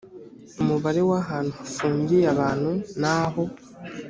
[0.61, 3.41] umubare w ahantu hafungiye abantu n aho